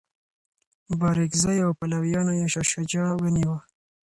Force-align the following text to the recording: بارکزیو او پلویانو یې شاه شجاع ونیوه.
بارکزیو 0.99 1.65
او 1.67 1.71
پلویانو 1.79 2.33
یې 2.39 2.47
شاه 2.53 2.67
شجاع 2.71 3.11
ونیوه. 3.21 3.57